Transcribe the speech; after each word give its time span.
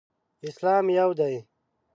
اسلام 0.47 0.85
یو 0.97 1.09
دی. 1.19 1.35